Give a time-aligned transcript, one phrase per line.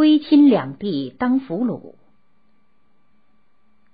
[0.00, 1.92] 归亲两地当俘虏。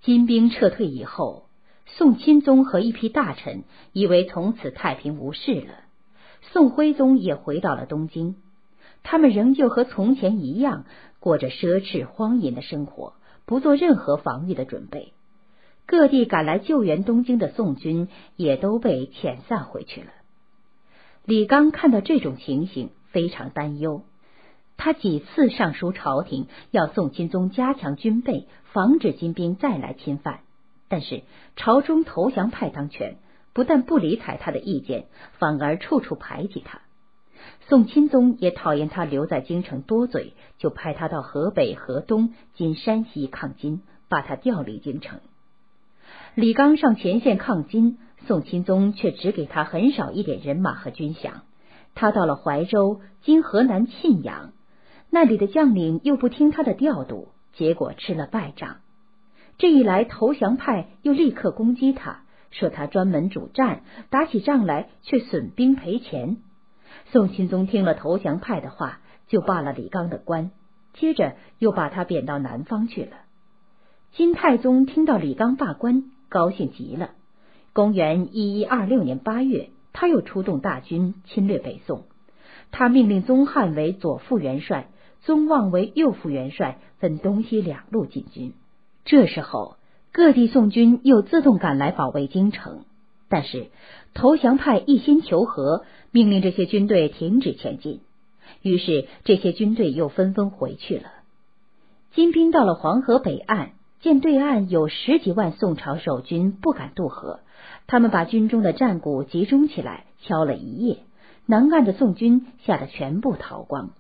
[0.03, 1.49] 金兵撤退以后，
[1.85, 5.75] 宋钦宗和一批大臣以为从此太平无事了。
[6.43, 8.37] 宋徽宗也回到了东京，
[9.03, 10.85] 他们仍旧和从前一样
[11.19, 13.15] 过着奢侈荒淫的生活，
[13.45, 15.13] 不做任何防御的准备。
[15.87, 20.13] 各地赶来救援东京的宋军也都被遣散回去了。
[21.25, 24.05] 李纲看到这种情形，非常担忧。
[24.87, 30.43] 他几次上书朝廷，要宋钦宗加强军备，防止金兵再来侵犯。
[30.89, 31.25] 但是
[31.57, 33.17] 朝中投降派当权，
[33.53, 35.07] 不但不理睬他的意见，
[35.41, 36.83] 反而处处排挤他。
[37.69, 45.19] 宋钦宗也讨厌他留在京城多嘴，就派他到河北、河东（今山西）抗金，把他调离京城。
[46.37, 51.41] 李纲上前线抗金，宋钦宗却只给他很少一点人马和军饷。
[51.97, 54.53] 他到了怀州（今河南沁阳）。
[55.11, 58.79] 那里的将领又不听他的调度，结果吃了败仗。
[59.59, 66.37] 这一来，投降派又立刻攻击他，说他专门主战，打起仗来却损兵赔钱。
[67.07, 70.51] 宋钦宗听了投降派的话，就罢了李纲的官，
[70.93, 73.17] 接着又把他贬到南方去了。
[74.13, 77.13] 金太宗听到李纲罢官，高兴极了。
[77.73, 82.05] 公元一一二六年八月，他又出动大军侵略北宋，
[82.73, 84.89] 他命令宗翰为左副元帅。
[85.27, 88.53] 宗望为右副元帅，分东西两路进军。
[89.05, 89.75] 这时候，
[90.13, 92.85] 各地宋军又自动赶来保卫京城。
[93.29, 93.67] 但是
[94.15, 98.03] 投降派一心求和，命令这些军队停止前进。
[98.63, 101.11] 于是这些军队又纷纷回去了。
[102.15, 107.41] 金兵到了黄河北岸，见对岸有十几万宋朝守军，不敢渡河。
[107.89, 110.99] 他们把军中的战鼓集中起来，敲了一夜，
[111.47, 113.91] 南岸的宋军吓得全部逃光。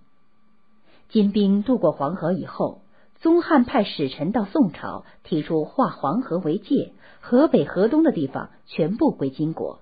[1.08, 2.82] 金兵渡过黄河以后，
[3.16, 9.80] 宗翰派使臣到宋朝，提出划黄河为界，河北、河东的地方全部归金国。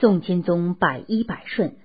[0.00, 1.76] 宋钦宗百依百顺，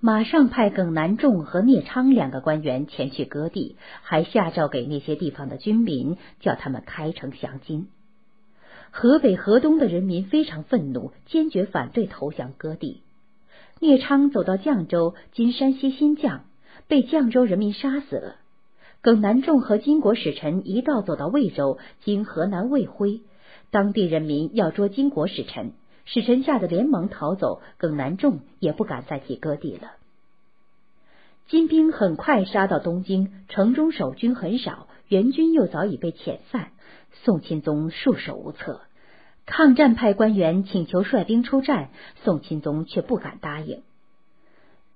[0.00, 7.88] 马上派耿南仲和聂昌两个官员前去割地，还下诏给那些地方的军民，叫他们开城降金。
[8.90, 13.02] 河北、河东的人民非常愤怒，坚决反对投降割地。
[13.80, 16.40] 聂昌走到绛州（今山西新绛）。
[16.86, 18.36] 被绛州人民杀死了。
[19.00, 23.20] 耿南仲和金国使臣一道走到魏州（经河南魏辉），
[23.70, 25.72] 当地人民要捉金国使臣，
[26.04, 27.60] 使臣吓得连忙逃走。
[27.76, 29.92] 耿南仲也不敢再提割地了。
[31.46, 36.72] 金兵很快杀到东京，城中守军很少，援军又早已被遣散，
[37.24, 38.82] 宋钦宗束手无策。
[39.46, 41.88] 抗战派官员请求率兵出战，
[42.22, 43.82] 宋钦宗却不敢答应。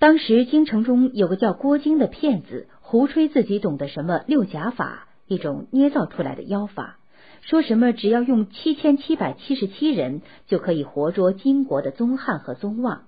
[0.02, 6.98] 当时京城中有个叫郭京的骗子，胡吹自己懂得什么六甲法，一种捏造出来的妖法，
[7.42, 13.04] 说什么只要用七千七百七十七人就可以活捉金国的宗翰和宗望。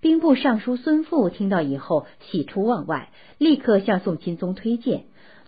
[0.00, 3.08] 兵部尚书孙富听到以后喜出望外，
[3.38, 5.04] 立刻向宋钦宗推荐，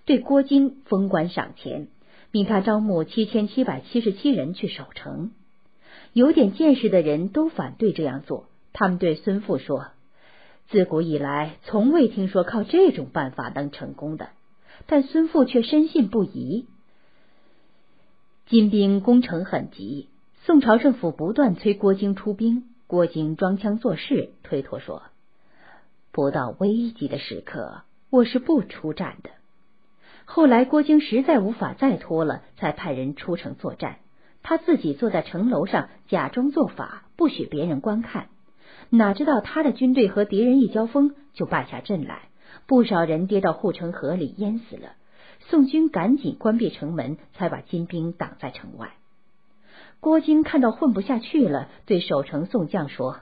[0.07, 1.89] 对郭京封官赏钱，
[2.31, 5.33] 命他招募七千七百七十七人去守城。
[6.15, 9.89] 有点见识的人都反对这样做，他们对孙富说。
[10.73, 14.31] 自古以来，从未听说靠这种办法能成功的。
[14.87, 16.67] 但孙富却深信不疑。
[18.47, 20.09] 金兵攻城很急，
[20.45, 25.03] 宋朝政府不断催郭京出兵，郭京装腔作势，推脱说
[26.11, 29.29] ：“不到危急的时刻，我是不出战的。”
[30.25, 33.99] 后来郭京实在无法再拖了，才派人出城作战。
[34.43, 38.29] 他自己坐在城楼上，假装做法，不许别人观看。
[38.95, 42.29] 哪知道他的军队和敌人一交锋就败下阵来，
[42.67, 44.91] 不少人跌到护城河里淹死了。
[45.49, 48.93] 宋军赶紧关闭城门，才把金兵挡在城外。
[50.01, 53.21] 郭京看到混不下去了，对守城宋将说：“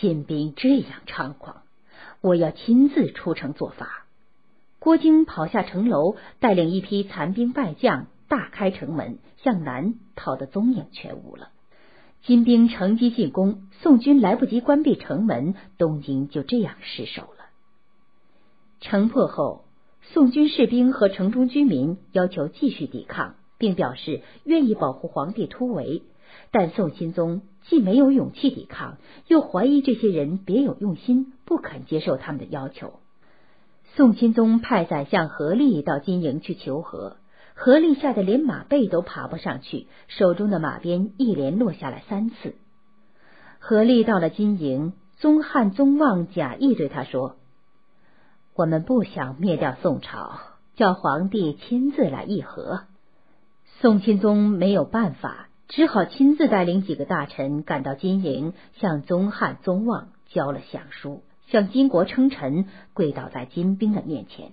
[0.00, 1.60] 金兵这样猖狂，
[2.22, 4.06] 我要亲自出城做法。”
[4.80, 11.50] 郭京跑下城楼，带领一批残兵败将，大开城门向南逃得踪影全无了。
[12.26, 17.50] 金兵乘机进攻，宋军来不及关闭城门，东京就这样失守了。
[18.80, 19.66] 城破后，
[20.00, 26.00] 宋军士兵和城中居民要求继续抵抗，并表示愿意保护皇帝突围。
[26.50, 28.96] 但宋钦宗既没有勇气抵抗，
[29.28, 32.94] 又怀疑这些人别有用心，不肯接受他们的要求。
[33.96, 37.18] 宋钦宗派宰相何立到金营去求和。
[37.54, 42.56] 何力吓得连马背都爬不上去，手中的马鞭一连落下来三次。
[43.60, 47.36] 何力到了金营，宗翰、宗望假意对他说
[48.54, 50.40] ：“我们不想灭掉宋朝，
[50.74, 52.82] 叫皇帝亲自来议和。
[53.80, 64.52] 宋钦宗没有办法，只好亲自带领几个大臣赶到金营，向宗翰、宗望交了降书，向金国称臣，跪倒在金兵的面前。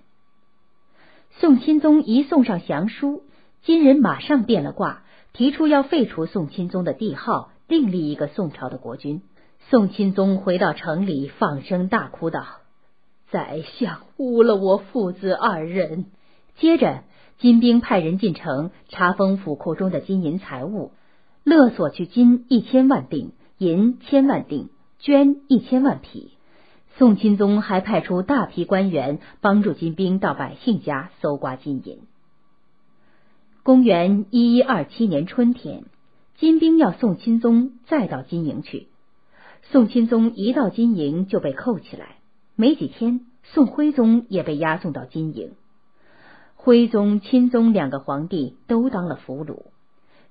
[1.40, 3.22] 宋钦宗一送上降书，
[3.62, 5.02] 金人马上变了卦，
[5.32, 9.22] 提出要废除宋钦宗的帝号，另立一个宋朝的国君。
[9.70, 12.44] 宋钦宗回到城里，放声大哭道
[13.30, 16.06] ：“宰相污了我父子二人。”
[16.58, 17.02] 接着，
[17.38, 20.92] 金兵派人进城查封府库中的金银财物，
[21.44, 24.68] 勒索去金一千万锭，银千万锭，
[25.00, 26.32] 绢一千万匹。
[26.98, 32.00] 宋钦宗还派出大批官员帮助金兵到百姓家搜刮金银。
[33.62, 35.84] 公元一一二七年春天，
[36.36, 38.88] 金兵要宋钦宗再到金营去。
[39.62, 42.16] 宋钦宗一到金营就被扣起来，
[42.56, 45.52] 没几天，宋徽宗也被押送到金营。
[46.56, 49.62] 徽宗、钦宗两个皇帝都当了俘虏。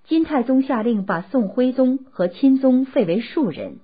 [0.04, 3.80] 金太宗下令把宋徽宗和钦宗废为庶人，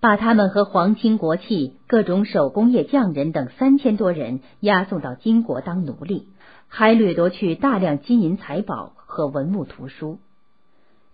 [0.00, 6.26] 把他们和皇亲国戚、各种手工业匠人等三千多人押送到金国当奴隶，
[6.68, 10.18] 还掠夺去大量金银财宝和文物图书。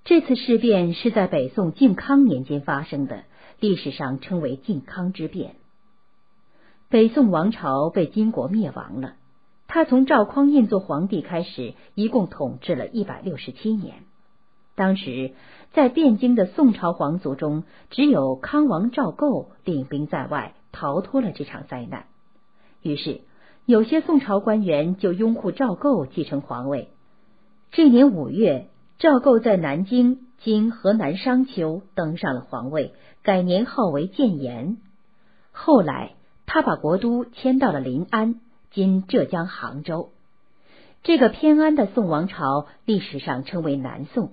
[0.04, 3.24] 这次事变是在北宋靖康年间发生的。
[3.58, 5.54] 历史上称为靖康之变，
[6.90, 9.14] 北宋王朝被金国灭亡了。
[9.66, 13.94] 他从赵匡胤做皇帝开始，一共统治了一百六十七年。
[14.74, 15.32] 当时
[15.72, 22.06] 在汴京的宋朝皇族中，只有康王赵构领兵在外，逃脱了这场灾难。
[22.82, 23.20] 于是，
[23.64, 26.88] 有些宋朝官员就拥护赵构继承皇位。
[27.70, 28.68] 这年五月，
[28.98, 30.20] 赵构在南京。
[30.38, 32.92] 今河南商丘登上了皇位，
[33.22, 34.76] 改年号为建炎。
[35.50, 36.12] 后来，
[36.44, 38.38] 他把国都迁到了临安
[38.70, 40.10] （今浙江杭州）。
[41.02, 44.32] 这个偏安的宋王朝历史上称为南宋。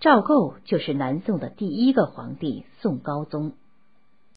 [0.00, 3.54] 赵构就是南宋的第一个皇帝宋高宗。